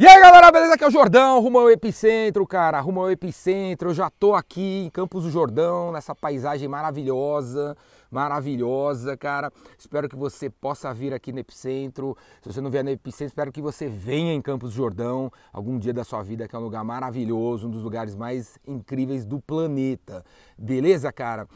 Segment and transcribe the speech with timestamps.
[0.00, 0.72] E aí galera, beleza?
[0.72, 3.90] Aqui é o Jordão, rumo ao Epicentro, cara, rumo ao Epicentro.
[3.90, 7.76] Eu já tô aqui em Campos do Jordão, nessa paisagem maravilhosa,
[8.10, 9.52] maravilhosa, cara.
[9.78, 12.16] Espero que você possa vir aqui no Epicentro.
[12.40, 15.78] Se você não vier no Epicentro, espero que você venha em Campos do Jordão algum
[15.78, 19.38] dia da sua vida, que é um lugar maravilhoso, um dos lugares mais incríveis do
[19.38, 20.24] planeta.
[20.56, 21.46] Beleza, cara?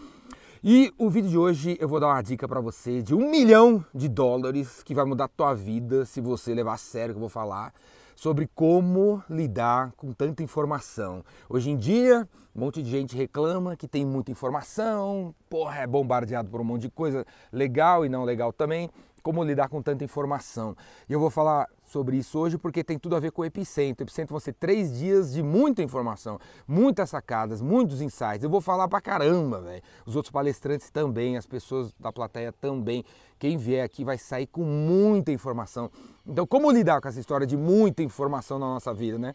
[0.63, 3.83] E o vídeo de hoje eu vou dar uma dica para você de um milhão
[3.95, 7.17] de dólares que vai mudar a tua vida se você levar a sério o que
[7.17, 7.73] eu vou falar
[8.15, 11.25] sobre como lidar com tanta informação.
[11.49, 16.49] Hoje em dia, um monte de gente reclama que tem muita informação, porra, é bombardeado
[16.49, 18.91] por um monte de coisa legal e não legal também.
[19.23, 20.77] Como lidar com tanta informação.
[21.09, 24.03] E eu vou falar sobre isso hoje porque tem tudo a ver com o Epicentro.
[24.03, 28.43] O Epicentro vão ser três dias de muita informação, muitas sacadas, muitos insights.
[28.43, 29.83] Eu vou falar pra caramba, velho.
[30.05, 33.05] Os outros palestrantes também, as pessoas da plateia também.
[33.39, 35.91] Quem vier aqui vai sair com muita informação.
[36.27, 39.35] Então, como lidar com essa história de muita informação na nossa vida, né?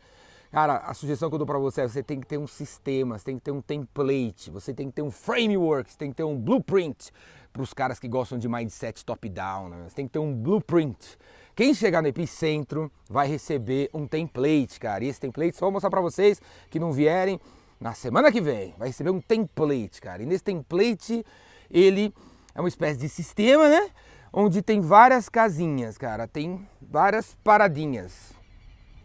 [0.51, 3.19] Cara, a sugestão que eu dou para você é você tem que ter um sistema,
[3.19, 6.15] você tem que ter um template, você tem que ter um framework, você tem que
[6.15, 7.11] ter um blueprint
[7.53, 9.85] para os caras que gostam de mindset top-down, né?
[9.87, 11.17] Você tem que ter um blueprint.
[11.59, 15.03] Quem chegar no epicentro vai receber um template, cara.
[15.03, 17.37] E esse template só vou mostrar para vocês que não vierem
[17.77, 18.73] na semana que vem.
[18.77, 20.23] Vai receber um template, cara.
[20.23, 21.21] E nesse template
[21.69, 22.13] ele
[22.55, 23.89] é uma espécie de sistema, né?
[24.31, 26.29] Onde tem várias casinhas, cara.
[26.29, 28.31] Tem várias paradinhas.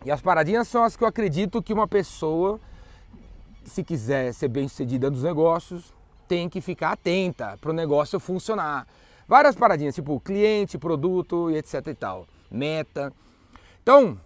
[0.05, 2.61] E as paradinhas são as que eu acredito que uma pessoa,
[3.65, 5.93] se quiser ser bem sucedida nos negócios,
[6.29, 8.87] tem que ficar atenta para o negócio funcionar.
[9.27, 12.29] Várias paradinhas, tipo cliente, produto e etc e tal.
[12.55, 13.13] Meta.
[13.83, 14.19] Então,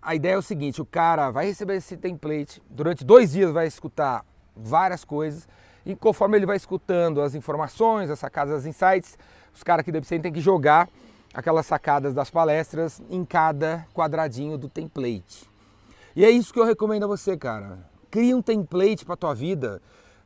[0.00, 3.66] a ideia é o seguinte: o cara vai receber esse template, durante dois dias vai
[3.66, 5.48] escutar várias coisas,
[5.84, 9.18] e conforme ele vai escutando as informações, as sacadas, as insights,
[9.54, 10.88] os caras aqui do Epicentro têm que jogar
[11.34, 15.50] aquelas sacadas das palestras em cada quadradinho do template.
[16.14, 17.78] E é isso que eu recomendo a você, cara.
[18.10, 19.82] Cria um template para tua vida,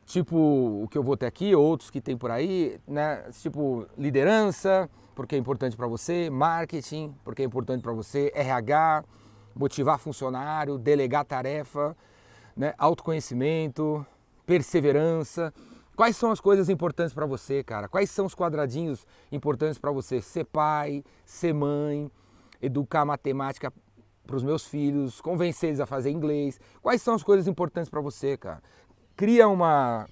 [0.06, 3.24] tipo o que eu vou ter aqui, outros que tem por aí, né?
[3.40, 4.88] Tipo liderança,
[5.20, 9.04] porque é importante para você, marketing, porque é importante para você, RH,
[9.54, 11.94] motivar funcionário, delegar tarefa,
[12.56, 12.72] né?
[12.78, 14.06] autoconhecimento,
[14.46, 15.52] perseverança.
[15.94, 17.86] Quais são as coisas importantes para você, cara?
[17.86, 20.22] Quais são os quadradinhos importantes para você?
[20.22, 22.10] Ser pai, ser mãe,
[22.62, 23.70] educar matemática
[24.26, 26.58] para os meus filhos, convencer eles a fazer inglês.
[26.80, 28.62] Quais são as coisas importantes para você, cara?
[29.14, 30.06] Cria uma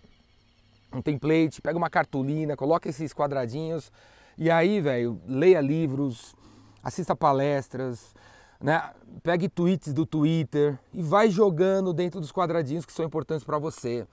[0.93, 3.91] um template, pega uma cartolina, coloca esses quadradinhos
[4.39, 6.35] e aí, velho, leia livros,
[6.83, 8.15] assista palestras,
[8.61, 8.91] né?
[9.23, 14.07] Pegue tweets do Twitter e vai jogando dentro dos quadradinhos que são importantes para você.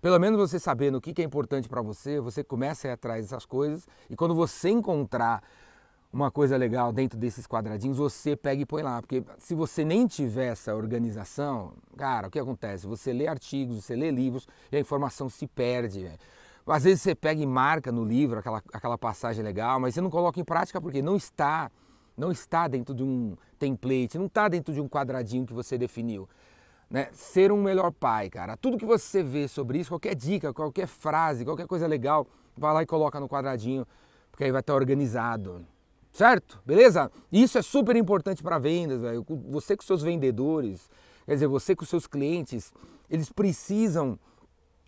[0.00, 3.24] Pelo menos você sabendo o que é importante para você, você começa a ir atrás
[3.24, 5.42] dessas coisas e quando você encontrar
[6.12, 9.00] uma coisa legal dentro desses quadradinhos, você pega e põe lá.
[9.00, 12.86] Porque se você nem tiver essa organização, cara, o que acontece?
[12.86, 16.10] Você lê artigos, você lê livros e a informação se perde.
[16.66, 20.10] Às vezes você pega e marca no livro aquela, aquela passagem legal, mas você não
[20.10, 21.70] coloca em prática porque não está,
[22.16, 26.28] não está dentro de um template, não está dentro de um quadradinho que você definiu
[26.92, 27.08] né?
[27.14, 28.54] Ser um melhor pai, cara.
[28.54, 32.82] Tudo que você vê sobre isso, qualquer dica, qualquer frase, qualquer coisa legal, vai lá
[32.82, 33.86] e coloca no quadradinho,
[34.30, 35.64] porque aí vai estar organizado.
[36.12, 36.60] Certo?
[36.66, 37.10] Beleza?
[37.32, 39.24] Isso é super importante para vendas, velho.
[39.48, 40.90] Você com seus vendedores,
[41.24, 42.74] quer dizer, você com seus clientes,
[43.08, 44.18] eles precisam,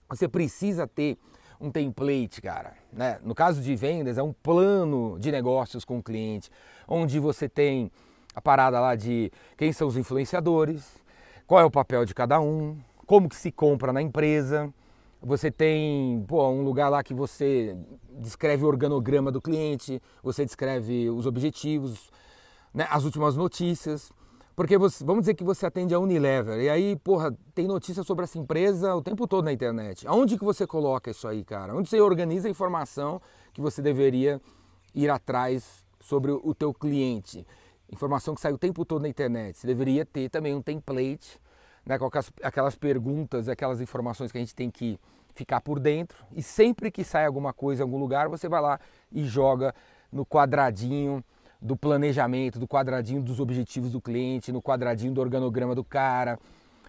[0.06, 1.16] você precisa ter
[1.60, 2.74] um template, cara.
[2.92, 3.18] Né?
[3.22, 6.50] No caso de vendas, é um plano de negócios com o cliente,
[6.86, 7.90] onde você tem
[8.34, 11.02] a parada lá de quem são os influenciadores,
[11.46, 12.76] qual é o papel de cada um,
[13.06, 14.72] como que se compra na empresa.
[15.22, 17.76] Você tem pô, um lugar lá que você
[18.18, 22.10] descreve o organograma do cliente, você descreve os objetivos,
[22.72, 24.12] né, as últimas notícias.
[24.56, 28.24] Porque você, vamos dizer que você atende a Unilever e aí, porra, tem notícia sobre
[28.24, 30.06] essa empresa o tempo todo na internet.
[30.06, 31.74] Aonde que você coloca isso aí, cara?
[31.74, 33.20] Onde você organiza a informação
[33.52, 34.40] que você deveria
[34.94, 37.44] ir atrás sobre o teu cliente?
[37.92, 39.58] informação que sai o tempo todo na internet.
[39.58, 41.40] Você deveria ter também um template,
[41.86, 42.10] né, com
[42.42, 44.98] aquelas perguntas, aquelas informações que a gente tem que
[45.34, 46.24] ficar por dentro.
[46.32, 48.80] E sempre que sai alguma coisa em algum lugar, você vai lá
[49.12, 49.74] e joga
[50.10, 51.24] no quadradinho
[51.64, 56.38] do planejamento, do quadradinho dos objetivos do cliente, no quadradinho do organograma do cara.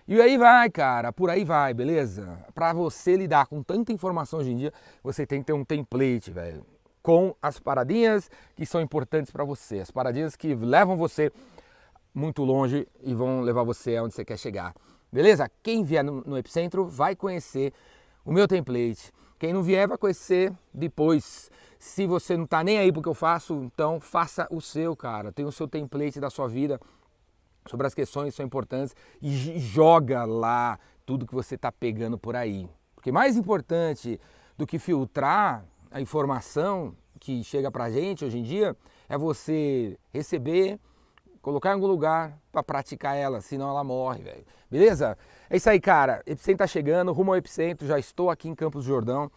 [0.06, 2.38] E aí vai, cara, por aí vai, beleza?
[2.54, 6.30] Para você lidar com tanta informação hoje em dia, você tem que ter um template,
[6.30, 6.63] velho
[7.06, 11.31] com as paradinhas que são importantes para você, as paradinhas que levam você
[12.12, 14.74] muito longe e vão levar você aonde você quer chegar.
[15.13, 15.48] Beleza?
[15.62, 17.72] Quem vier no, no Epicentro vai conhecer
[18.25, 19.13] o meu template.
[19.37, 21.49] Quem não vier vai conhecer depois.
[21.77, 25.31] Se você não está nem aí porque eu faço, então faça o seu, cara.
[25.31, 26.79] Tem o seu template da sua vida
[27.67, 32.35] sobre as questões que são importantes e joga lá tudo que você está pegando por
[32.35, 32.69] aí.
[32.95, 34.19] Porque mais importante
[34.57, 38.75] do que filtrar a informação que chega pra gente hoje em dia
[39.07, 40.79] é você receber,
[41.45, 44.44] colocar em algum lugar para praticar ela, senão ela morre, velho.
[44.69, 45.15] Beleza?
[45.47, 46.24] É isso aí, cara.
[46.25, 49.31] Epicentro tá chegando, rumo ao Epicentro, já estou aqui em Campos do Jordão.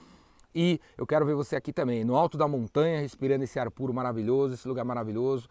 [0.54, 3.92] E eu quero ver você aqui também, no alto da montanha, respirando esse ar puro
[3.92, 5.50] maravilhoso, esse lugar maravilhoso,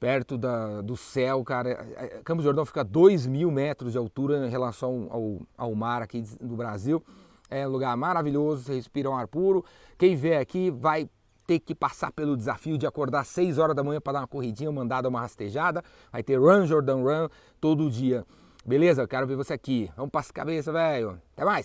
[0.00, 1.70] perto da, do céu, cara.
[1.70, 5.40] É, é, Campos do Jordão fica a 2 mil metros de altura em relação ao,
[5.56, 7.00] ao mar aqui do Brasil.
[7.48, 9.64] É um lugar maravilhoso, você respira um ar puro.
[9.96, 11.08] Quem vier aqui vai
[11.52, 14.26] ter que passar pelo desafio de acordar às 6 horas da manhã para dar uma
[14.26, 15.82] corridinha, mandar uma rastejada.
[16.10, 17.28] Vai ter Run Jordan Run
[17.60, 18.24] todo dia.
[18.64, 19.02] Beleza?
[19.02, 19.90] Eu quero ver você aqui.
[19.96, 21.20] Vamos para as cabeças, velho.
[21.34, 21.60] Até mais!